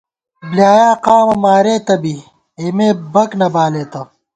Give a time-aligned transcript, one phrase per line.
[0.49, 2.15] بۡلیایا، قامہ مارېتہ بی،
[2.59, 4.01] اېمے بک نہ بالېتہ